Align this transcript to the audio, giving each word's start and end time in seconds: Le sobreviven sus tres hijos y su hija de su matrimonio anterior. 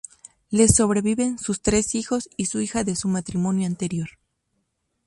Le 0.51 0.67
sobreviven 0.67 1.37
sus 1.37 1.61
tres 1.61 1.93
hijos 1.93 2.27
y 2.35 2.47
su 2.47 2.59
hija 2.59 2.83
de 2.83 2.95
su 2.95 3.07
matrimonio 3.07 3.67
anterior. 3.67 4.09